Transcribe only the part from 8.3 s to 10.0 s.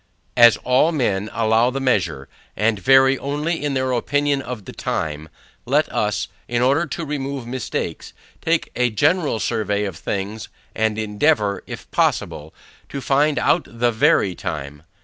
take a general survey of